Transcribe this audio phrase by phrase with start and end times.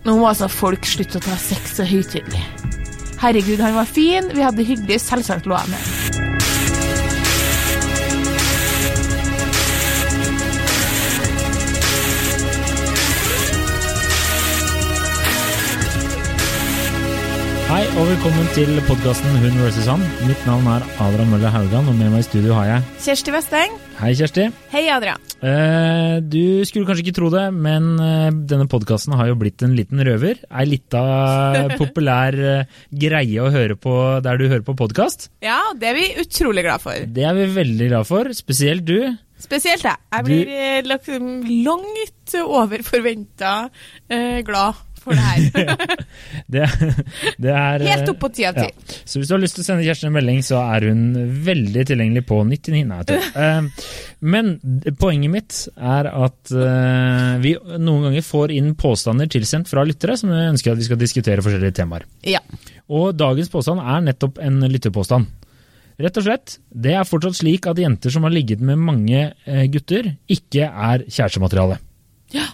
[0.00, 2.40] Nå må altså folk slutte å ta sex så høytidelig.
[3.20, 5.88] Herregud, han var fin, vi hadde det hyggelig, selvsagt lå jeg med.
[17.70, 19.84] Hei og velkommen til podkasten Hun vs.
[19.92, 20.00] Han.
[20.26, 23.76] Mitt navn er Adrian Mølle Haugan, og med meg i studio har jeg Kjersti Westeng.
[24.00, 24.48] Hei, Kjersti.
[24.72, 25.29] Hei, Adrian.
[25.40, 29.76] Eh, du skulle kanskje ikke tro det, men eh, denne podkasten har jo blitt en
[29.76, 30.42] liten røver.
[30.52, 31.00] Ei lita
[31.80, 33.94] populær eh, greie å høre på
[34.24, 35.30] der du hører på podkast.
[35.44, 37.08] Ja, det er vi utrolig glad for.
[37.08, 38.98] Det er vi veldig glad for, spesielt du.
[39.40, 39.96] Spesielt jeg.
[40.12, 41.50] Jeg blir du...
[41.64, 43.54] langt over forventa
[44.44, 45.96] glad for det her.
[46.50, 46.64] Det,
[47.42, 48.66] det er Helt opp på ti av ti.
[48.66, 48.96] Ja.
[49.08, 51.02] Så hvis du har lyst til å sende Kjersti en melding, så er hun
[51.46, 53.28] veldig tilgjengelig på 99 Nei, jeg.
[53.40, 53.86] Eh,
[54.20, 54.50] Men
[55.00, 60.32] poenget mitt er at uh, vi noen ganger får inn påstander tilsendt fra lyttere som
[60.34, 62.06] ønsker at vi skal diskutere forskjellige temaer.
[62.28, 62.42] Ja.
[62.90, 65.30] Og dagens påstand er nettopp en lytterpåstand.
[66.00, 69.66] Rett og slett, det er fortsatt slik at jenter som har ligget med mange eh,
[69.72, 71.76] gutter, ikke er kjærestemateriale.
[72.32, 72.46] Ja.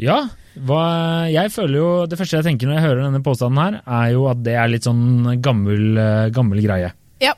[0.00, 0.16] Ja,
[0.56, 4.12] hva, jeg føler jo Det første jeg tenker når jeg hører denne påstanden her, er
[4.14, 6.92] jo at det er litt sånn gammel, eh, gammel greie.
[7.20, 7.34] ja.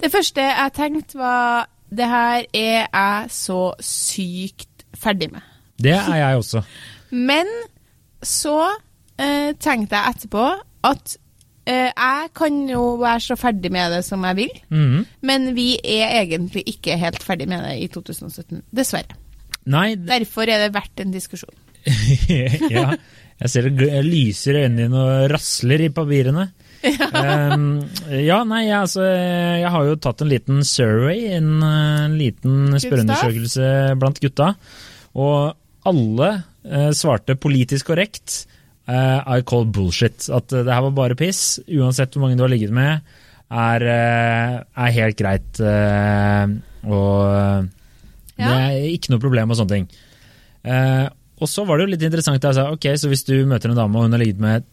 [0.00, 5.40] Det første jeg tenkte var det her er jeg så sykt ferdig med.
[5.80, 6.62] Det er jeg også.
[7.30, 7.46] Men
[8.22, 8.56] så
[9.18, 10.44] eh, tenkte jeg etterpå
[10.90, 11.16] at
[11.68, 15.06] eh, jeg kan jo være så ferdig med det som jeg vil, Mhm.
[15.22, 18.62] men vi er egentlig ikke helt ferdig med det i 2017.
[18.74, 19.16] Dessverre.
[19.66, 21.54] Nei, Derfor er det verdt en diskusjon.
[22.74, 22.86] ja,
[23.36, 26.48] jeg ser det lyser i øynene dine og rasler i papirene.
[26.86, 27.68] Um,
[28.12, 33.70] ja, nei, jeg, altså, jeg har jo tatt en liten survey, en, en liten spørreundersøkelse
[34.00, 34.52] blant gutta.
[35.16, 35.36] Og
[35.86, 38.44] alle uh, svarte politisk korrekt.
[38.86, 40.28] Uh, I call bullshit.
[40.30, 41.60] At uh, det her var bare piss.
[41.66, 42.92] Uansett hvor mange du har ligget med,
[43.46, 45.60] er, er helt greit.
[45.62, 45.66] og
[48.36, 49.86] det er ikke noe problem og sånne ting.
[50.66, 51.06] Eh,
[51.40, 52.40] og så var det jo litt interessant.
[52.40, 54.64] da Jeg sa, ok, Så hvis du møter en dame og hun har ligget med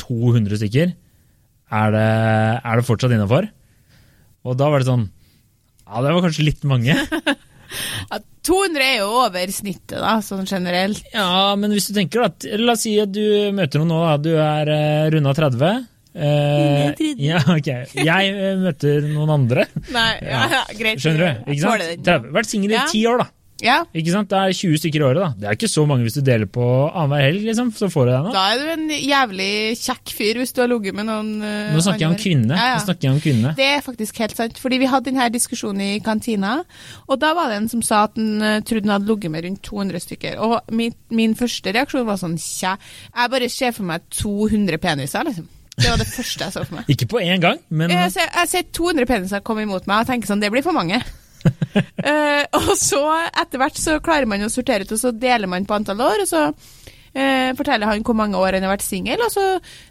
[0.00, 0.94] 200 stykker,
[1.78, 2.06] er det,
[2.64, 3.48] er det fortsatt innafor?
[4.48, 5.08] Og da var det sånn
[5.84, 6.94] Ja, det var kanskje litt mange.
[8.08, 8.16] Ja,
[8.48, 11.02] 200 er jo over snittet, da, sånn generelt.
[11.12, 13.20] Ja, men hvis du tenker at- La oss si at du
[13.52, 14.14] møter noen nå, da.
[14.24, 15.82] Du er uh, runda 30.
[16.16, 17.68] Uh, ja, ok.
[18.00, 19.66] Jeg eh, møter noen andre.
[19.92, 21.02] Nei, ja, ja, greit.
[21.04, 21.52] Skjønner du?
[21.52, 21.84] Ikke sant?
[21.84, 22.06] den.
[22.08, 22.32] 30.
[22.38, 22.86] Vært singel i Ja.
[22.88, 23.28] ti år, da.
[23.64, 24.28] Ja, Ikke sant?
[24.30, 25.18] Det er 20 stykker i året.
[25.18, 25.28] da.
[25.40, 27.42] Det er ikke så mange hvis du deler på annenhver helg.
[27.48, 28.32] liksom, Så får du deg noe.
[28.36, 31.82] da er du en jævlig kjekk fyr hvis du har ligget med noen uh, Nå
[31.82, 32.54] snakker jeg om kvinne.
[32.54, 32.78] Ja, ja.
[32.78, 33.54] Nå snakker jeg om kvinne.
[33.58, 36.54] Det er faktisk helt sant, fordi vi hadde denne diskusjonen i kantina,
[37.08, 39.44] og da var det en som sa at han uh, trodde han hadde ligget med
[39.48, 40.38] rundt 200 stykker.
[40.38, 42.76] Og min, min første reaksjon var sånn, tja,
[43.10, 45.48] jeg bare ser for meg 200 peniser, liksom.
[45.78, 46.88] Det var det første jeg så for meg.
[46.94, 50.10] Ikke på én gang, men Jeg ser, jeg ser 200 peniser komme imot meg og
[50.10, 51.02] tenker sånn, det blir for mange.
[52.08, 55.66] Eh, og så etter hvert så klarer man å sortere ut, og så deler man
[55.68, 59.20] på antall år, og så eh, forteller han hvor mange år han har vært singel,
[59.26, 59.44] og så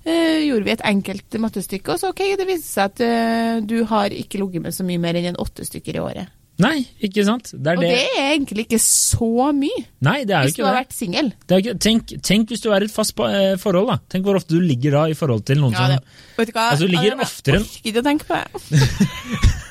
[0.07, 3.77] eh, gjorde vi et enkelt mattestykke, og så ok, det viste seg at eh, du
[3.91, 6.33] har ikke ligget med så mye mer enn en åtte stykker i året.
[6.57, 7.51] Nei, ikke sant?
[7.53, 7.89] Det Og det.
[7.93, 10.79] det er egentlig ikke så mye, Nei, det er jo hvis du har det.
[10.79, 11.27] vært singel.
[11.51, 11.75] det ikke...
[11.85, 13.99] tenk, tenk hvis du er i et fast eh, forhold, da.
[14.09, 16.55] Tenk hvor ofte du ligger da i forhold til noen Ja, det, som vet du
[16.57, 16.65] hva?
[16.73, 18.81] Altså, du ligger Jeg oftere enn- orker ikke å tenke på det.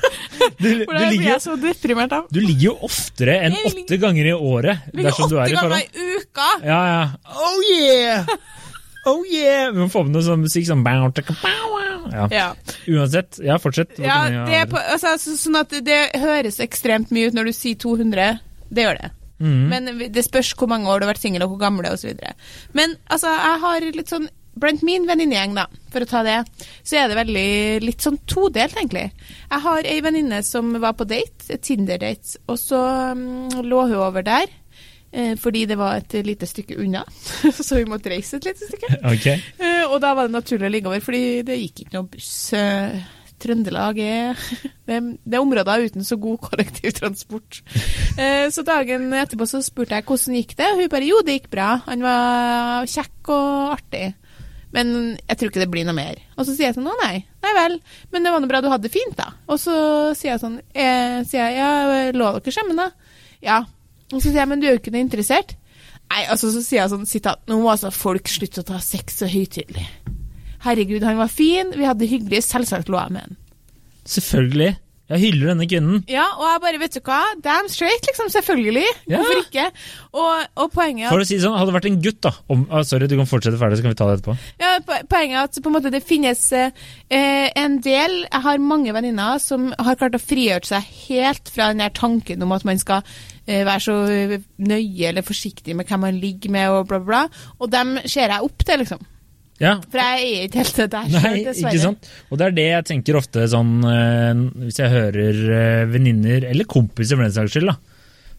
[0.57, 2.27] du, du, da blir ligger, jeg så deprimert av.
[2.33, 5.77] du ligger jo oftere enn åtte ganger i året dersom du er i forhold.
[5.77, 6.51] åtte ganger i uka!
[6.67, 7.01] Ja, ja.
[7.47, 8.37] Oh yeah!
[9.07, 9.71] Oh yeah!
[9.71, 10.83] Vi må få med noe sånn musikk sånn
[12.11, 12.27] ja.
[12.31, 12.47] Ja.
[12.87, 13.97] Uansett, ja, fortsett.
[13.99, 17.79] Ja, det er på, altså, sånn at det høres ekstremt mye ut når du sier
[17.79, 18.39] 200.
[18.69, 19.11] Det gjør det.
[19.37, 19.63] Mm.
[19.69, 22.15] Men det spørs hvor mange år du har vært singel, og hvor gamle, osv.
[22.77, 26.37] Men altså, jeg har litt sånn Blant min venninnegjeng, da, for å ta det,
[26.83, 27.47] så er det veldig
[27.85, 29.07] litt sånn todelt, egentlig.
[29.51, 32.79] Jeg har ei venninne som var på date, Tinder-date, og så
[33.13, 34.49] um, lå hun over der.
[35.11, 37.03] eh, Fordi det var et lite stykke unna,
[37.53, 38.95] så vi måtte reise et lite stykke.
[39.13, 39.37] Okay.
[39.59, 42.33] Eh, og da var det naturlig å ligge over, fordi det gikk ikke noe buss.
[42.57, 42.97] Eh,
[43.37, 44.33] Trøndelag er
[44.89, 47.59] det, er- er områder uten så god kollektivtransport.
[48.49, 51.51] Så dagen etterpå så spurte jeg hvordan gikk det, og hun bare jo, det gikk
[51.53, 51.67] bra.
[51.85, 54.07] Han var kjekk og artig.
[54.75, 54.89] Men
[55.21, 56.19] jeg tror ikke det blir noe mer.
[56.35, 57.77] Og så sier jeg sånn å nei, nei vel,
[58.11, 59.31] men det var noe bra du hadde det fint, da.
[59.47, 59.77] Og så
[60.17, 62.89] sier jeg sånn, eh, sier jeg, ja, lå dere sammen da?
[63.45, 63.61] Ja.
[64.11, 65.55] Og så sier jeg, men du er jo ikke noe interessert.
[66.07, 69.21] Nei, altså så sier jeg sånn, sitat, nå må altså folk slutte å ta sex
[69.21, 69.87] så høytidelig.
[70.63, 73.39] Herregud, han var fin, vi hadde det hyggelig, selvsagt lå jeg med han.
[74.07, 74.75] Selvfølgelig.
[75.07, 76.01] Jeg hyller denne kvinnen.
[76.11, 78.83] Ja, og jeg bare, vet du hva, damn straight, liksom, selvfølgelig.
[79.07, 79.21] Ja.
[79.21, 79.65] Hvorfor ikke?
[80.11, 82.83] Og, og poenget For å si sånn, Hadde det vært en gutt, da om, ah,
[82.87, 84.35] Sorry, du kan fortsette ferdig, så kan vi ta det etterpå.
[84.59, 84.73] ja,
[85.07, 86.85] poenget er at på en måte det finnes eh,
[87.63, 91.85] en del Jeg har mange venninner som har klart å frigjøre seg helt fra den
[91.85, 93.05] der tanken om at man skal
[93.47, 93.97] eh, være så
[94.59, 97.53] nøye eller forsiktig med hvem man ligger med, og bla, bla, bla.
[97.61, 99.07] Og dem ser jeg opp til, liksom.
[99.57, 101.71] Ja, For jeg er ikke helt der Nei, selv, dessverre.
[101.73, 102.09] ikke sant?
[102.29, 106.67] Og det er det jeg tenker ofte sånn eh, Hvis jeg hører eh, venninner, eller
[106.69, 107.77] kompiser for den saks skyld, da,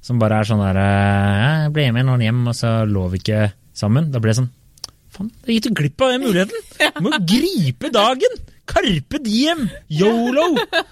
[0.04, 3.18] som bare er sånn der eh, Jeg ble med noen hjem, og så lå vi
[3.22, 3.48] ikke
[3.78, 4.12] sammen.
[4.14, 4.52] Da ble jeg sånn
[5.14, 6.64] Faen, da gikk du glipp av den muligheten!
[6.98, 8.38] Du må gripe dagen!
[8.68, 9.66] Carpe diem!
[9.98, 10.52] Yolo!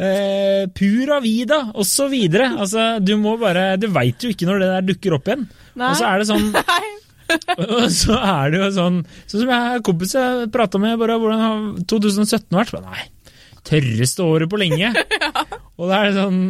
[0.00, 2.14] Eh, pura vida, osv.
[2.40, 5.42] Altså, du må bare Du veit jo ikke når det der dukker opp igjen.
[5.76, 5.90] Nei.
[5.90, 6.86] Og så er det sånn Nei.
[7.56, 8.98] Og så er det jo sånn
[9.30, 12.74] Sånn som jeg kompis jeg prata med, bare hvordan har 2017 vært?
[12.76, 13.06] Men Nei,
[13.68, 14.92] tørreste året på lenge.
[15.80, 16.42] Og da er det sånn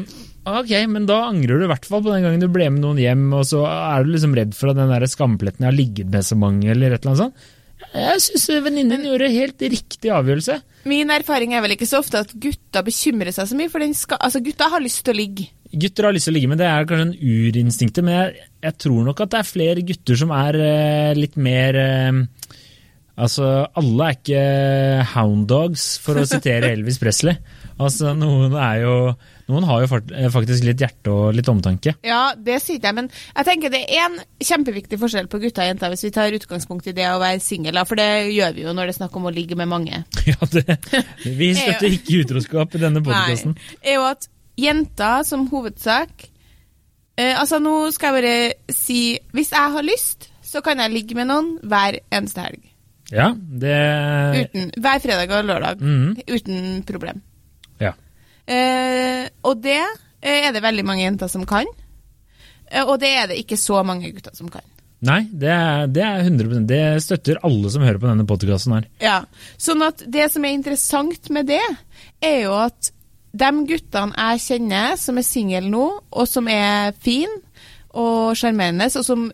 [0.50, 2.98] Ok, men da angrer du i hvert fall på den gangen du ble med noen
[2.98, 6.08] hjem, og så er du liksom redd for at den der skampletten jeg har ligget
[6.10, 7.50] med så mange, eller et eller annet sånt.
[7.90, 10.56] Jeg syns venninnen gjorde helt riktig avgjørelse.
[10.88, 13.92] Min erfaring er vel ikke så ofte at gutta bekymrer seg så mye, for den
[13.96, 15.46] skal, altså gutta har lyst til å ligge.
[15.70, 18.78] Gutter har lyst til å ligge med, det er kanskje en urinstinktet, men jeg, jeg
[18.82, 22.22] tror nok at det er flere gutter som er eh, litt mer eh,
[23.20, 23.44] Altså,
[23.76, 24.44] alle er ikke
[25.12, 27.36] hound dogs, for å sitere Elvis Presley.
[27.80, 28.94] Altså, noen er jo
[29.50, 31.96] Noen har jo eh, faktisk litt hjerte og litt omtanke.
[32.06, 35.72] Ja, det sier jeg, men jeg tenker det er en kjempeviktig forskjell på gutter og
[35.72, 38.74] jenter hvis vi tar utgangspunkt i det å være singel, for det gjør vi jo
[38.76, 40.04] når det er snakk om å ligge med mange.
[40.30, 40.78] Ja, det,
[41.26, 43.58] vi støtter ikke utroskap i denne podkasten.
[44.58, 46.26] Er jenter som hovedsak
[47.16, 49.00] eh, Altså, nå skal jeg bare si
[49.36, 52.64] Hvis jeg har lyst, så kan jeg ligge med noen hver eneste helg.
[53.10, 53.76] Ja, det
[54.40, 55.80] Uten, hver fredag og lørdag.
[55.82, 56.16] Mhm.
[56.26, 57.22] Uten problem.
[57.82, 57.92] Ja.
[58.46, 61.70] Eh, og det eh, er det veldig mange jenter som kan.
[62.70, 64.66] Eh, og det er det ikke så mange gutter som kan.
[65.00, 68.88] Nei, det er, det er 100% Det støtter alle som hører på denne podkasten her.
[69.00, 69.18] Ja,
[69.56, 71.62] Sånn at det som er interessant med det,
[72.20, 72.90] er jo at
[73.32, 77.30] de guttene jeg kjenner som er single nå, og som er fin
[77.94, 79.28] og sjarmerende, og som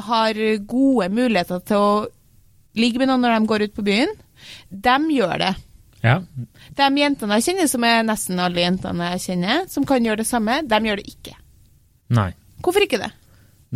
[0.00, 0.38] har
[0.68, 2.06] gode muligheter til å
[2.80, 4.12] ligge med noen når de går ut på byen,
[4.70, 5.54] de gjør det.
[6.00, 6.14] Ja,
[6.76, 10.28] De jentene jeg kjenner, som er nesten alle jentene jeg kjenner, som kan gjøre det
[10.30, 11.34] samme, de gjør det ikke.
[12.16, 12.30] Nei.
[12.64, 13.10] Hvorfor ikke det?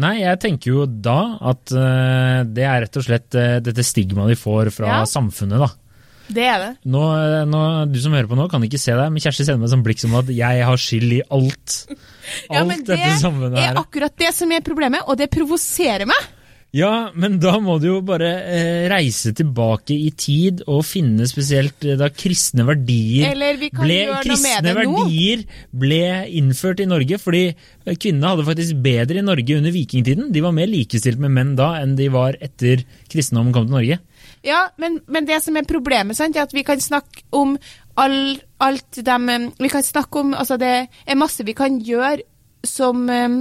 [0.00, 1.19] Nei, jeg tenker jo da
[1.52, 5.02] at eh, det er rett og slett eh, dette stigmaet de får fra Ja.
[5.06, 5.69] samfunnet, da.
[6.32, 6.71] Det er det.
[6.88, 7.62] Nå, eh, nå,
[7.93, 10.00] du som hører på nå, kan ikke se deg, men Kjersti sender meg sånn blikk
[10.00, 11.76] som at jeg har skyld i alt.
[11.91, 11.99] Alt
[12.55, 16.32] Ja, men det dette samfunnet er akkurat det som er problemet, og det provoserer meg.
[16.75, 21.85] Ja, men da må du jo bare eh, reise tilbake i tid og finne spesielt
[21.87, 26.00] eh, da kristne verdier Eller vi kan ble, kristne det verdier ble
[26.41, 30.32] innført i Norge, fordi eh, kvinnene hadde faktisk bedre i Norge under vikingtiden.
[30.35, 34.00] De var mer likestilt med menn da enn de var etter kristendommen kom til Norge.
[34.44, 37.56] Ja, men, men det som er problemet, sant, er at vi kan snakke om
[38.00, 40.73] all, alt dem eh, Vi kan snakke om Altså, det
[41.06, 42.26] er masse vi kan gjøre
[42.64, 43.38] som eh,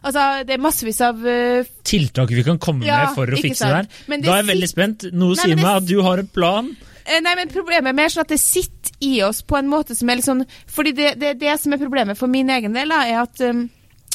[0.00, 3.50] Altså, det er massevis av uh, Tiltak vi kan komme Ja, med for å fikse
[3.50, 3.96] fikse det sant.
[3.98, 4.06] her.
[4.08, 5.04] Men det Da er jeg veldig spent.
[5.12, 6.70] Noe Nei, sier meg at du har en plan.
[7.10, 10.08] Nei, men Problemet er mer sånn at det sitter i oss på en måte som
[10.08, 10.40] er litt sånn
[10.72, 13.66] Fordi det, det, det som er problemet for min egen del, da, er at um,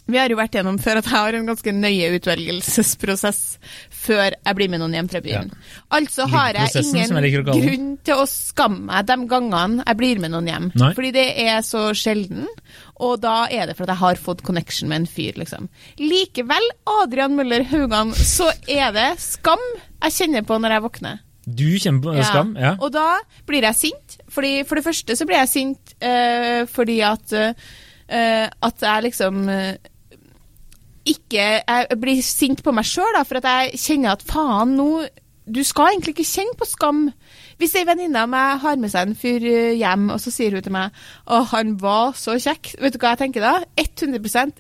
[0.06, 3.40] vi har jo vært gjennom før at jeg har en ganske nøye utvelgelsesprosess
[4.06, 5.52] før jeg blir med noen hjem fra byen.
[5.96, 10.50] Altså har jeg ingen grunn til å skamme meg de gangene jeg blir med noen
[10.52, 10.72] hjem.
[10.78, 10.92] Nei.
[10.98, 12.48] Fordi det er så sjelden,
[13.02, 15.70] og da er det for at jeg har fått connection med en fyr, liksom.
[16.02, 19.62] Likevel, Adrian Møller Haugan, så er det skam
[20.06, 21.24] jeg kjenner på når jeg våkner.
[21.46, 22.56] Du kjenner på skam?
[22.58, 22.74] Ja.
[22.82, 24.18] Og da blir jeg sint.
[24.34, 27.52] Fordi, for det første så blir jeg sint uh, fordi at uh,
[28.06, 29.78] At jeg liksom eh,
[31.06, 35.08] ikke Jeg blir sint på meg sjøl, for at jeg kjenner at faen, nå
[35.46, 37.04] Du skal egentlig ikke kjenne på skam.
[37.62, 40.56] Hvis ei venninne av meg har med seg en fyr eh, hjem, og så sier
[40.58, 40.92] hun til meg
[41.30, 42.72] Å, han var så kjekk.
[42.82, 43.52] Vet du hva jeg tenker da?
[43.78, 44.58] 100%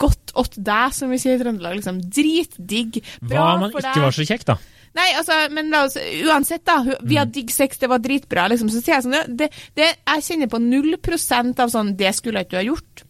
[0.00, 1.76] godt åt deg, som vi sier i Trøndelag.
[1.78, 2.00] Liksom.
[2.10, 3.02] Dritdigg.
[3.20, 4.56] Hva Bra om han ikke var så kjekk, da?
[4.94, 7.16] Nei, altså, men la oss, uansett da, vi Mm.
[7.18, 10.50] hadde digg sex, det var dritbra, liksom, så sier jeg sånn, det, det, jeg kjenner
[10.52, 13.02] på 0% av sånn, det skulle jeg ikke ha gjort.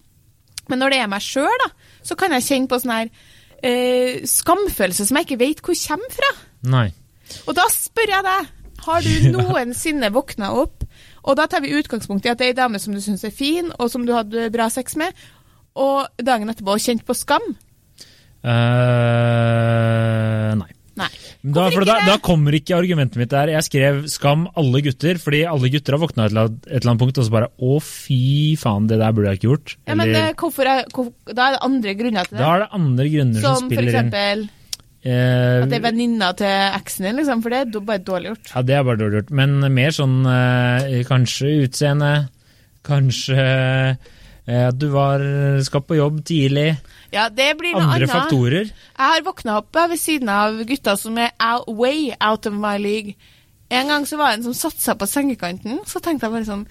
[0.69, 1.69] Men når det er meg selv da,
[2.05, 3.09] så kan jeg kjenne på sånn her
[3.65, 6.31] eh, skamfølelse som jeg ikke vet hvor kommer fra.
[6.75, 6.89] Nei.
[7.49, 8.51] Og da spør jeg deg,
[8.85, 10.85] har du noensinne våknet opp,
[11.25, 13.33] og da tar vi utgangspunkt i at det er en dame som du synes er
[13.35, 15.11] fin, og som du hadde bra sex med,
[15.75, 17.47] og dagen etterpå kjent på skam?
[18.45, 18.51] Uh,
[20.61, 20.71] nei.
[20.97, 21.09] Nei.
[21.43, 23.51] Da, da, da kommer ikke argumentet mitt der.
[23.51, 26.91] Jeg skrev 'skam alle gutter', fordi alle gutter har våkna et eller annet- et eller
[26.93, 29.77] annet punkt og så bare 'å, fy faen, det der burde jeg ikke gjort'.
[29.89, 32.45] Ja, men Eller, eh, hvorfor er, hvor, Da er det andre grunner til det.
[32.45, 33.95] da er det andre grunner som, Som spiller inn.
[33.95, 34.49] eksempel
[35.05, 35.63] f.eks.
[35.65, 37.43] at det er venninna til eksen din, liksom.
[37.43, 38.55] For det er bare dårlig gjort.
[38.55, 39.31] ja, det er bare dårlig gjort.
[39.31, 42.29] Men mer sånn eh, kanskje utseende,
[42.85, 43.97] kanskje eh,
[44.47, 45.23] du var,
[45.65, 46.75] skal på jobb tidlig.
[47.15, 48.13] Ja, det blir noe Andre annet.
[48.13, 48.73] faktorer.
[48.73, 52.57] Jeg har våkna opp eh, ved siden av gutter som er out, way out of
[52.59, 53.15] my league.
[53.71, 56.49] En gang så var det en som satte seg på sengekanten, så tenkte jeg bare
[56.49, 56.67] sånn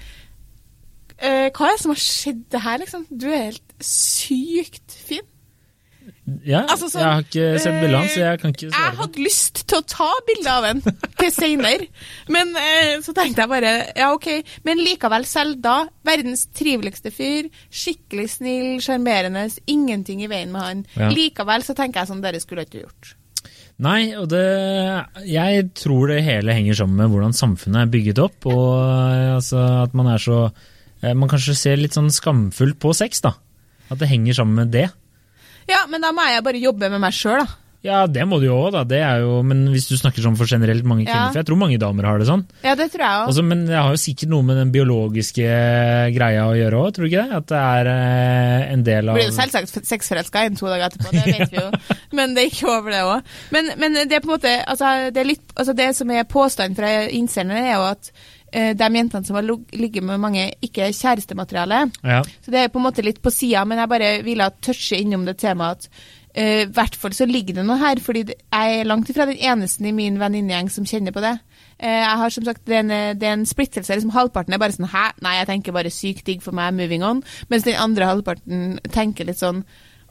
[1.17, 3.07] eh, Hva er det som har skjedd det her, liksom?
[3.09, 5.25] Du er helt sykt fin.
[6.47, 8.83] Ja, Altså, sånn, jeg har ikke sett bildet hans, så jeg kan ikke svare.
[8.85, 10.79] Jeg hadde lyst til å ta bilde av den
[11.19, 11.87] til seinere,
[12.31, 14.29] men eh, så tenkte jeg bare ja, ok.
[14.63, 20.85] Men likevel, selv da, verdens triveligste fyr, skikkelig snill, sjarmerende, ingenting i veien med han.
[20.95, 21.11] Ja.
[21.11, 23.17] Likevel så tenker jeg sånn, dere skulle ikke gjort.
[23.83, 24.43] Nei, og det
[25.27, 29.59] Jeg tror det hele henger sammen med hvordan samfunnet er bygget opp, og eh, altså,
[29.83, 30.43] at man er så
[31.01, 33.35] eh, Man kanskje ser litt sånn skamfullt på sex, da.
[33.91, 34.87] At det henger sammen med det.
[35.69, 37.59] Ja, men da må jeg bare jobbe med meg sjøl, da.
[37.83, 38.85] Ja, det må du jo òg, da.
[38.87, 41.31] Det er jo, men hvis du snakker sånn for generelt mange kvinner, Ja.
[41.33, 42.45] for jeg tror mange damer har det sånn.
[42.63, 43.27] Ja, det tror jeg også.
[43.33, 45.49] Altså, men det har jo sikkert noe med den biologiske
[46.15, 47.39] greia å gjøre òg, tror du ikke det?
[47.41, 51.11] At det er eh, en del av Blir jo selvsagt sexforelska en to dager etterpå,
[51.11, 51.71] det vet vi jo.
[52.17, 53.35] Men det gikk over, det òg.
[53.51, 56.79] Men, men det er på en måte altså det, litt, altså det som er påstanden
[56.79, 58.13] fra innsenderne, er jo at
[58.53, 61.79] de jentene som har ligget med mange, ikke er kjærestemateriale.
[62.05, 62.19] Ja.
[62.45, 65.25] Så det er på en måte litt på sida, men jeg bare ville touche innom
[65.25, 65.89] det temaet
[66.33, 69.39] eh, i hvert fall så ligger det noe her, fordi jeg er langt ifra den
[69.39, 71.35] eneste i min venninnegjeng som kjenner på det.
[71.83, 73.93] Uh, jeg har som sagt, Det er en, eh, det er en splittelse.
[73.93, 75.13] liksom Halvparten er bare sånn Hæ?
[75.21, 77.23] Nei, jeg tenker bare sykt digg for meg, moving on.
[77.49, 79.63] Mens den andre halvparten tenker litt sånn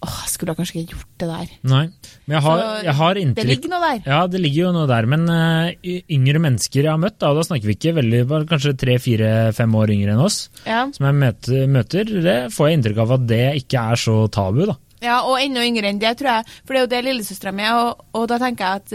[0.03, 1.51] Åh, jeg skulle kanskje ikke gjort det der.
[1.71, 1.83] Nei.
[2.27, 4.01] Men jeg har, jeg har Det inntrykk ligger noe der.
[4.11, 7.39] Ja, det ligger jo noe der, men uh, yngre mennesker jeg har møtt, da, og
[7.39, 10.89] da snakker vi ikke veldig, bare kanskje tre, fire, fem år yngre enn oss, Ja.
[10.91, 14.65] som jeg møter, møter, det får jeg inntrykk av at det ikke er så tabu,
[14.73, 14.75] da.
[15.03, 16.51] Ja, og enda yngre enn det, tror jeg.
[16.65, 18.93] For det er jo det lillesøstera mi er, og, og da tenker jeg at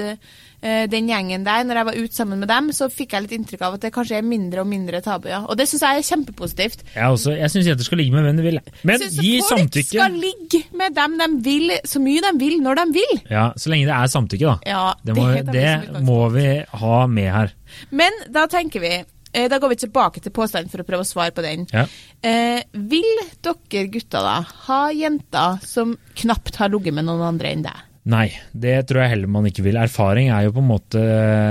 [0.64, 3.34] uh, den gjengen der, når jeg var ute sammen med dem, så fikk jeg litt
[3.38, 5.28] inntrykk av at det kanskje er mindre og mindre tabu.
[5.30, 5.44] Ja.
[5.46, 6.82] Og det syns jeg er kjempepositivt.
[6.96, 8.60] Jeg, også, jeg syns jenter skal ligge med hvem de vil.
[8.88, 9.92] Men Synes gi folk samtykke.
[9.92, 13.14] skal ligge med dem de vil, så mye de vil, når de vil.
[13.30, 14.58] Ja, Så lenge det er samtykke, da.
[14.66, 16.48] Ja, Det må, det det må vi
[16.82, 17.54] ha med her.
[17.92, 18.96] Men da tenker vi
[19.34, 21.68] Da går vi tilbake til påstanden for å prøve å svare på den.
[21.74, 21.84] Ja.
[22.26, 27.66] Eh, vil dere gutter da ha jenter som knapt har ligget med noen andre enn
[27.68, 27.84] deg?
[28.08, 29.78] Nei, det tror jeg heller man ikke vil.
[29.82, 31.02] Erfaring er jo på en måte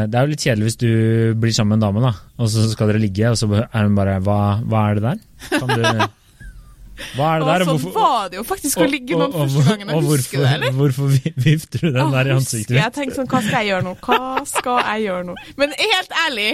[0.09, 0.93] Det er jo litt kjedelig hvis du
[1.37, 3.99] blir sammen med en dame, da, og så skal dere ligge, og så er hun
[3.99, 5.21] bare Hva, hva er det der?
[5.53, 5.85] Kan du
[7.17, 7.63] Hva er det der?
[7.67, 9.91] Og sånn var det jo faktisk å ligge med noen første gangen.
[9.95, 10.73] og husker det, eller?
[10.79, 11.09] Hvorfor
[11.47, 13.95] vifter du den der i ansiktet husker Jeg tenkte sånn, hva skal jeg gjøre nå?
[14.07, 15.35] Hva skal jeg gjøre nå?
[15.61, 16.49] Men helt ærlig,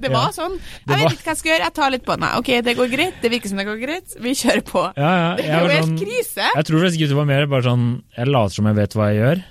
[0.00, 0.56] det var Ja, sånn.
[0.58, 2.28] Jeg var- vet ikke hva jeg skal gjøre, jeg tar litt på den.
[2.38, 4.82] Ok, det går greit, det virker som det går greit, vi kjører på.
[4.96, 6.48] Ja, ja, Det er jo helt sånn- krise.
[6.54, 9.20] Jeg tror faktisk det var mer bare sånn Jeg later som jeg vet hva jeg
[9.22, 9.44] gjør,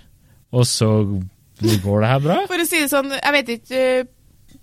[0.54, 0.90] og så
[1.84, 2.36] går det her bra.
[2.48, 3.72] For å si det sånn, jeg vet ikke
[4.02, 4.04] eh,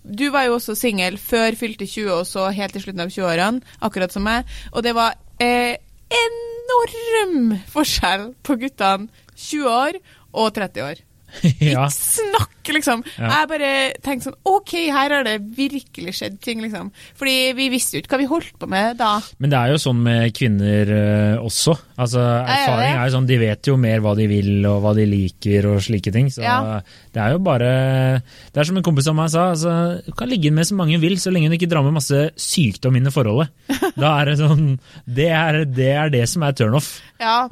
[0.03, 3.61] Du var jo også singel før fylte 20, og så helt til slutten av 20-årene,
[3.83, 4.47] akkurat som meg.
[4.73, 5.77] Og det var eh,
[6.11, 10.01] enorm forskjell på guttene 20 år
[10.33, 11.01] og 30 år.
[11.75, 11.87] ja.
[11.93, 13.03] Snakk, liksom.
[13.19, 13.29] Ja.
[13.41, 13.71] Jeg bare
[14.05, 16.91] tenkte sånn OK, her har det virkelig skjedd ting, liksom.
[17.19, 19.13] Fordi vi visste jo ikke hva vi holdt på med da.
[19.43, 21.75] Men det er jo sånn med kvinner eh, også.
[22.01, 25.05] Altså, erfaring er jo sånn, De vet jo mer hva de vil og hva de
[25.09, 26.31] liker og slike ting.
[26.33, 26.81] Så Ja.
[27.13, 27.71] det er jo bare
[28.53, 30.97] Det er som en kompis av meg sa, altså, du kan ligge med så mange
[31.01, 33.51] du vil så lenge du ikke drar med masse sykdom inn i forholdet.
[33.97, 37.01] Da er det sånn Det er det, er det som er turnoff.
[37.21, 37.49] Ja.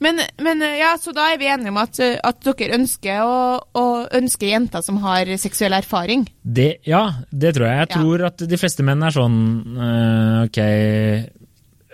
[0.00, 3.36] Men, men ja, så da er vi enige om at, eh, at dere ønsker å,
[3.74, 3.84] å
[4.20, 6.26] ønske jenter som har seksuell erfaring.
[6.44, 7.78] Det, ja, det tror jeg.
[7.84, 7.96] Jeg Ja.
[8.02, 9.38] tror at de fleste menn er sånn
[9.78, 10.58] eh, Ok,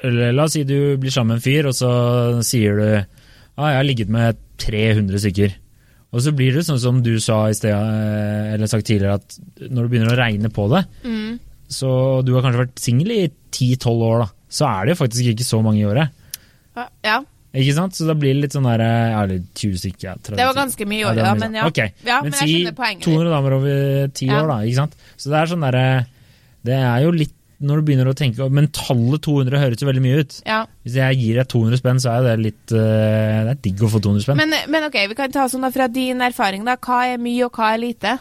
[0.03, 1.91] eller la oss si du blir sammen med en fyr, og så
[2.47, 2.87] sier du
[3.61, 5.57] ah, jeg har ligget med 300 stykker.
[6.11, 9.37] Og så blir det sånn som du sa i sted, eh, eller sagt tidligere, at
[9.71, 11.39] når du begynner å regne på det, Mm.
[11.71, 15.29] så du har kanskje vært singel i 10-12 år, da, så er det jo faktisk
[15.35, 16.11] ikke så mange i året.
[17.05, 17.21] Ja,
[17.51, 17.97] Ikke sant?
[17.99, 20.05] Så da blir det litt sånn der Ja, litt 20 stykker.
[20.07, 21.65] Ja, 30 det var ganske mye i året, var men ja.
[21.67, 23.11] Ok, ja men men si jeg skjønner poenget ditt.
[23.11, 24.39] 200 damer over 10 Ja.
[24.45, 24.59] år, da.
[24.69, 24.95] ikke sant?
[25.19, 26.07] Så det er sånn derre
[26.65, 30.01] Det er jo litt Når du begynner å tenke Men tallet 200 høres jo veldig
[30.07, 30.37] mye ut.
[30.47, 30.61] Ja.
[30.87, 33.91] Hvis jeg gir deg 200 spenn, så er det litt eh, Det er digg å
[33.93, 34.37] få 200 spenn.
[34.41, 36.77] Men, men ok, vi kan ta sånn da fra din erfaring, da.
[36.81, 38.15] Hva er mye, og hva er lite?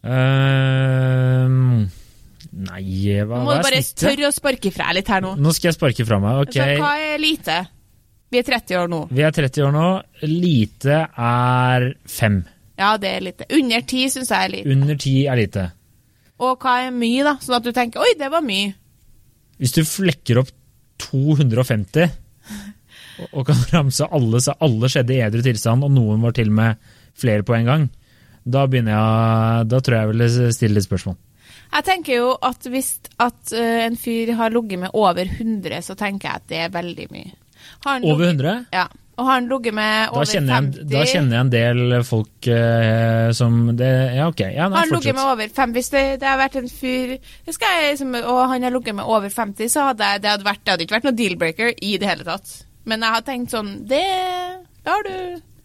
[0.00, 1.84] Uh,
[2.68, 2.84] nei,
[3.24, 4.04] hva, må hva du er bare snittet?
[4.06, 5.34] tørre å sparke fra litt her nå.
[5.40, 6.40] Nå skal jeg sparke fra meg.
[6.46, 7.58] Ok, Så hva er lite?
[8.30, 9.00] Vi er 30 år nå.
[9.10, 9.86] vi er 30 år nå.
[10.22, 12.40] Lite er fem.
[12.78, 13.46] Ja, det er lite.
[13.58, 14.70] Under ti syns jeg er lite.
[14.70, 15.64] Under ti er lite.
[16.40, 17.34] Og hva er mye, da?
[17.42, 18.70] Sånn at du tenker oi, det var mye.
[19.60, 20.48] Hvis du flekker opp
[21.04, 22.06] 250
[23.20, 26.48] og- og kan ramse alle, så alle skjedde i edru tilstand, og noen var til
[26.48, 26.76] og med
[27.20, 27.90] flere på en gang,
[28.48, 31.16] da begynner jeg Da tror jeg jeg ville stille litt spørsmål.
[31.72, 35.94] Jeg tenker jo at hvis at eh, en fyr har ligget med over 100, så
[35.94, 37.32] tenker jeg at det er veldig mye.
[37.86, 38.56] Over 100?
[38.74, 38.88] Ja.
[39.20, 43.26] Og har han ligget med over 50 jeg, da kjenner jeg en del folk eh,
[43.36, 44.40] som det, Ja, ok.
[44.46, 47.98] Ja, nei, han ligget med over 50 Hvis det, det har vært en fyr jeg,
[48.00, 50.72] som, Og han har ligget med over 50, så hadde jeg, det, hadde vært, det
[50.72, 52.54] hadde ikke vært noe deal-breaker i det hele tatt.
[52.88, 54.04] Men jeg har tenkt sånn Det
[54.88, 55.16] har du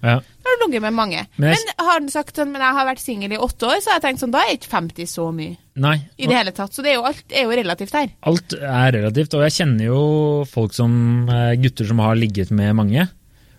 [0.03, 0.19] Ja.
[0.19, 1.25] da har du ligget med mange.
[1.37, 3.91] Men Men, har han sagt sånn Men jeg har vært singel i åtte år, så
[3.91, 5.95] har jeg tenkt sånn Da er ikke 50 så mye Nei.
[6.17, 6.73] i det hele tatt.
[6.73, 8.09] Så det er jo, alt er jo relativt her.
[8.23, 10.01] Alt er relativt, og jeg kjenner jo
[10.47, 13.07] folk som eh, gutter som har ligget med mange.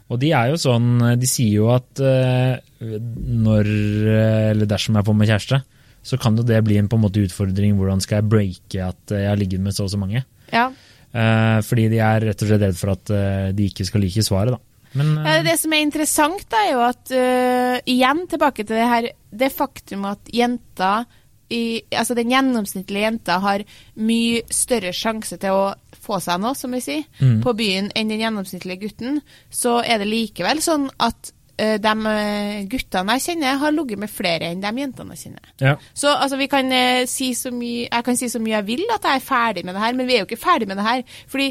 [0.09, 5.09] Og de er jo sånn De sier jo at eh, når eh, Eller dersom jeg
[5.09, 5.63] får meg kjæreste,
[6.07, 7.75] så kan jo det bli en på en måte utfordring.
[7.79, 10.23] Hvordan skal jeg breake at eh, jeg har ligget med så og så mange?
[10.53, 10.69] Ja.
[11.17, 14.23] Eh, fordi de er rett og slett redd for at eh, de ikke skal like
[14.27, 14.61] svaret, da.
[14.97, 18.89] Men Ja, det som er interessant, da, er jo at uh, Igjen tilbake til det
[18.91, 21.05] her Det faktum at jenter
[21.53, 23.63] i, Altså den gjennomsnittlige jenta har
[24.03, 25.67] mye større sjanse til å
[26.07, 27.41] få seg noe, som vi sier, Mm.
[27.43, 33.17] på byen enn den gjennomsnittlige gutten, så er det likevel sånn at de øh, guttene
[33.17, 35.53] jeg kjenner, har ligget med flere enn de jentene jeg kjenner.
[35.63, 35.77] ja.
[35.95, 38.85] Så altså, vi kan, eh, si så mye, jeg kan si så mye jeg vil
[38.95, 40.85] at jeg er ferdig med det her, men vi er jo ikke ferdig med det
[40.87, 41.07] her.
[41.33, 41.49] Fordi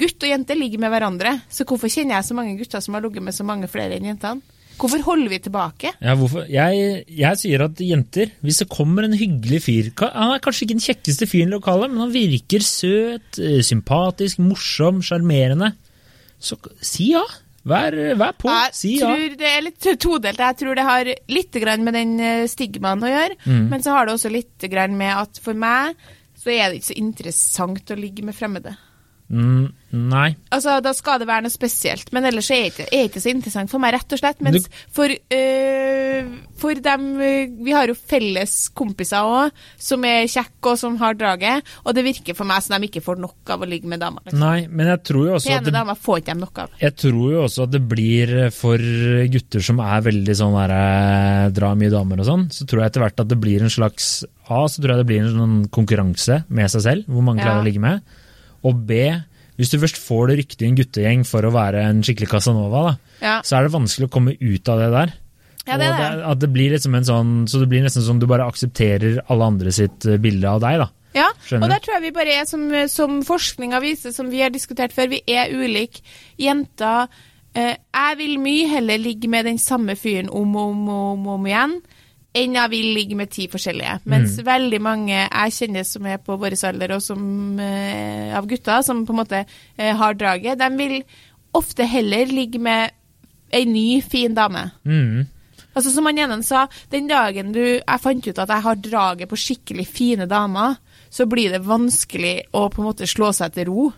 [0.00, 3.04] gutt og jente ligger med hverandre, så hvorfor kjenner jeg så mange gutter som har
[3.04, 4.42] ligget med så mange flere enn jentene?
[4.74, 5.92] Hvorfor holder vi tilbake?
[6.02, 6.14] Ja.
[6.50, 10.74] Jeg, jeg sier at jenter, hvis det kommer en hyggelig fyr Han er kanskje ikke
[10.74, 15.70] den kjekkeste fyren i lokalet, men han virker søt, eh, sympatisk, morsom, sjarmerende.
[16.42, 17.22] Så si ja.
[17.64, 18.50] Vær, vær på.
[18.52, 19.08] Jeg si ja.
[19.08, 20.42] tror det er litt todelt.
[20.42, 21.56] Jeg tror det har litt
[21.86, 23.68] med den eh, stigmaen å gjøre, Mm.
[23.70, 24.68] men så har det også litt
[24.98, 25.96] med at for meg
[26.36, 28.74] så er det ikke så interessant å ligge med fremmede.
[29.32, 29.72] Mm,
[30.10, 30.34] nei.
[30.52, 33.80] Altså, Da skal det være noe spesielt, men ellers er det ikke, så interessant for
[33.82, 34.42] meg, rett og slett.
[34.44, 36.28] Mens for, øh,
[36.60, 37.06] for dem
[37.64, 39.50] Vi har jo felles kompiser òg,
[39.80, 43.02] som er kjekke og som har draget, og det virker for meg som de ikke
[43.04, 44.20] får nok av å ligge med damer.
[44.26, 44.40] Liksom.
[44.40, 46.70] nei, men jeg tror jo også at det, damer får ikke dem nok av.
[46.80, 48.78] jeg tror jo også at det blir for
[49.34, 52.92] gutter som er veldig sånn der, eh, drar mye damer og sånn, så tror jeg
[52.92, 55.68] etter hvert at det blir en slags A, så tror jeg det blir en sånn
[55.72, 57.62] konkurranse med seg selv, hvor mange klarer Ja.
[57.62, 58.02] å ligge med.
[58.64, 58.98] Og B,
[59.58, 62.80] hvis du først får det ryktet i en guttegjeng for å være en skikkelig Casanova,
[62.88, 65.12] da, Ja, så er det vanskelig å komme ut av det der.
[65.66, 66.08] ja det det.
[66.32, 69.44] at det blir liksom en sånn, så det blir nesten som du bare aksepterer alle
[69.52, 70.88] andre sitt eh, bilde av deg, da.
[71.14, 71.62] Ja, Skjønner.
[71.62, 74.92] og der tror jeg vi bare er som, som forskninga viser, som vi har diskutert
[74.92, 76.02] før, vi er ulike.
[76.42, 77.06] Jenter
[77.54, 81.34] eh, Jeg vil mye heller ligge med den samme fyren om og om, om, og
[81.38, 81.76] om igjen,
[82.34, 84.00] enn jeg vil ligge med ti forskjellige.
[84.10, 87.20] Mens veldig mange jeg kjenner som er på vår alder, og som
[87.60, 90.98] uh, av gutter, som på en måte uh, har draget, de vil
[91.54, 92.90] ofte heller ligge med
[93.54, 94.66] ei ny, fin dame.
[94.82, 95.30] Mm.
[95.74, 99.30] Altså Som han ene sa, den dagen du, jeg fant ut at jeg har draget
[99.30, 100.78] på skikkelig fine damer,
[101.10, 103.88] så blir det vanskelig å på en måte slå seg til ro.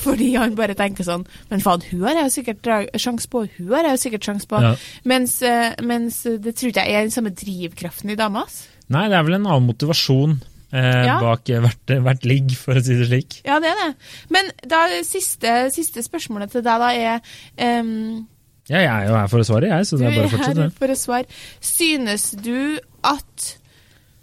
[0.04, 3.44] Fordi han bare tenker sånn Men faen, hun har jeg jo sikkert sjanse sjans på,
[3.58, 4.60] hun har jeg jo sikkert sjans på.
[4.64, 4.74] Ja.
[5.08, 8.44] Mens, eh, mens det tror ikke jeg er den samme drivkraften i dama.
[8.46, 8.62] ass.
[8.90, 10.38] Nei, det er vel en annen motivasjon
[10.72, 11.20] eh, Ja.
[11.22, 13.40] bak eh, hvert, hvert ligg, for å si det slik.
[13.46, 13.90] Ja, det er det.
[14.34, 18.26] Men da siste, siste spørsmålet til deg da er um,
[18.70, 21.40] Ja, jeg er jo her for å svare, jeg, så det er bare å fortsette.
[21.72, 23.59] Synes du at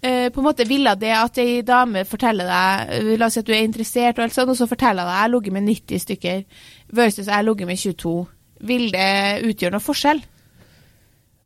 [0.07, 3.43] eh, på en måte ville det at ei dame forteller deg eh, La oss si
[3.43, 6.03] at du er interessert, og, sånt, og så forteller deg jeg har ligget med 90
[6.05, 6.41] stykker
[6.97, 8.17] versus jeg har ligget med 22.
[8.71, 9.11] Vil det
[9.51, 10.23] utgjøre noe forskjell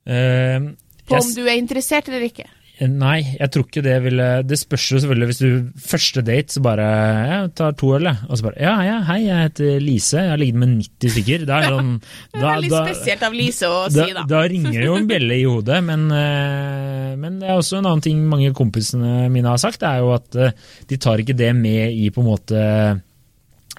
[0.01, 0.73] Uh,
[1.05, 1.27] på yes.
[1.27, 2.47] om du er interessert eller ikke?
[2.81, 6.63] Nei, jeg tror ikke det ville Det spørs jo selvfølgelig hvis du første date så
[6.65, 6.85] bare
[7.29, 8.17] Ja, tar to øl, jeg.
[8.25, 11.45] Og så bare Ja, ja, hei, jeg heter Lise, jeg har ligget med 90 stykker.
[11.45, 14.25] Det er sånn Det er veldig spesielt av Lise å da, si, da.
[14.31, 18.03] da ringer jo en bjelle i hodet, men, eh, men det er også en annen
[18.07, 20.57] ting mange kompisene mine har sagt, det er jo at eh,
[20.89, 22.65] de tar ikke det med i på en måte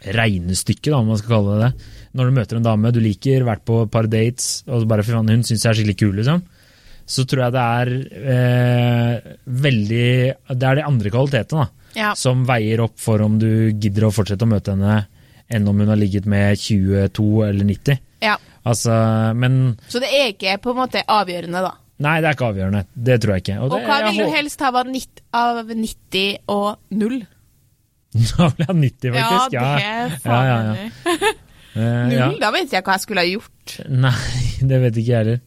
[0.03, 1.91] regnestykket, da, om man skal kalle det det.
[2.19, 5.05] Når du møter en dame du liker, vært på et par dates, og så bare
[5.07, 6.43] fy faen, hun syns jeg er skikkelig kul, liksom.
[7.13, 7.91] Så tror jeg det er
[8.33, 10.07] eh, veldig
[10.57, 12.13] Det er de andre kvalitetene da, Ja.
[12.17, 15.03] som veier opp for om du gidder å fortsette å møte henne,
[15.53, 18.01] enn om hun har ligget med 22 eller 90.
[18.25, 18.39] ja.
[18.65, 18.95] Altså,
[19.35, 21.73] men Så det er ikke på en måte avgjørende, da.
[22.03, 22.83] Nei, det er ikke avgjørende.
[22.95, 23.57] Det tror jeg ikke.
[23.63, 27.17] Og det, hva vil du helst ha av 90, og 0?
[28.13, 29.57] Da vil jeg ha 90, faktisk.
[29.57, 30.73] Ja, det ja, faen ja, ja.
[30.77, 31.41] meg.
[31.73, 32.27] Eh, Null, ja.
[32.43, 33.77] da vet jeg hva jeg skulle ha gjort.
[33.89, 34.15] Nei,
[34.71, 35.41] det vet ikke jeg heller.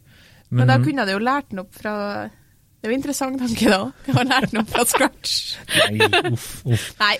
[0.50, 1.94] Men, da kunne jeg jo lært den opp fra
[2.26, 3.80] Det er jo interessant tanke, da.
[4.06, 5.56] Jeg har lært den opp fra scratch.
[5.90, 6.92] Nei, uff, uff.
[7.02, 7.16] Nei.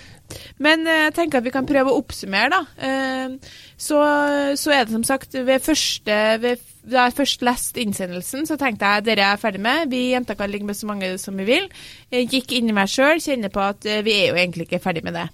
[0.63, 2.61] Men eh, jeg tenker at vi kan prøve å oppsummere, da.
[2.87, 3.99] Eh, så,
[4.59, 8.87] så er det som sagt ved første ved, Da jeg først leste innsendelsen, så tenkte
[8.87, 9.89] jeg dere er ferdig med.
[9.91, 11.67] Vi jenter kan ligge med så mange som vi vil.
[12.13, 15.03] Jeg gikk i meg sjøl, kjenner på at eh, vi er jo egentlig ikke ferdig
[15.07, 15.27] med det.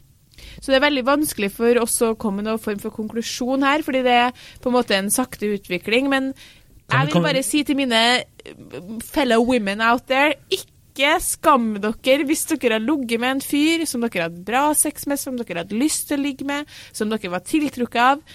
[0.59, 3.83] Så det er veldig vanskelig for oss å komme med noen form for konklusjon her,
[3.85, 6.09] fordi det er på en måte en sakte utvikling.
[6.11, 6.33] Men
[6.93, 8.03] jeg vil bare si til mine
[9.03, 14.03] fellow women out there ikke skam dere hvis dere har ligget med en fyr som
[14.05, 17.31] dere hatt bra sex med, som dere hadde lyst til å ligge med, som dere
[17.33, 18.25] var tiltrukket av.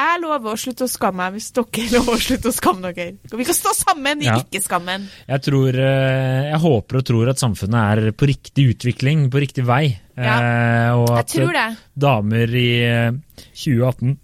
[0.00, 3.18] Jeg lover å slutte å skamme meg hvis dere lover å slutte å skamme dere.
[3.36, 4.38] Vi kan stå sammen i Ja.
[4.40, 5.06] ikke-skammen.
[5.28, 9.66] Jeg tror eh, Jeg håper og tror at samfunnet er på riktig utvikling, på riktig
[9.68, 9.84] vei.
[10.16, 11.68] Eh, og at tror det.
[11.94, 13.12] damer i eh,
[13.54, 14.16] 2018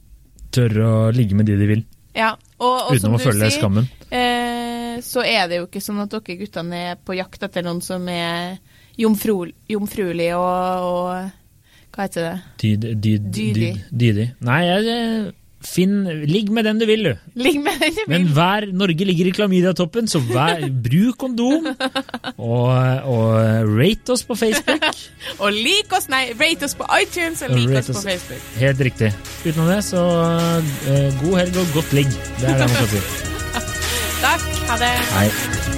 [0.56, 1.84] tør å ligge med de de vil,
[2.16, 2.32] Ja.
[2.56, 3.88] Og, og som uten å følge sier, skammen.
[4.10, 7.82] eh, så er det jo ikke sånn at dere guttene er på jakt etter noen
[7.84, 8.56] som er
[8.96, 12.36] jomfru, jomfruelig og, og Hva heter det?
[12.62, 13.68] Dyd, dyd, Dydig.
[13.74, 14.26] dyd, dydig.
[14.48, 17.12] Nei, jeg, finn Ligg med den du vil, du.
[17.40, 18.32] Ligg med den du Men vil.
[18.36, 21.68] hver Norge ligger i klamydiatoppen, så vær, bruk kondom.
[22.36, 22.68] Og,
[23.08, 24.84] og rate oss på Facebook.
[25.42, 28.04] Og lik oss, nei, rate oss på iTunes og lik oss, oss på.
[28.10, 28.44] Facebook.
[28.60, 29.12] Helt riktig.
[29.44, 32.12] Utenom det, så uh, god helg og godt ligg.
[32.40, 33.02] Det er det man skal si.
[34.26, 34.46] Takk.
[34.70, 34.94] Ha det.
[35.16, 35.75] Hei.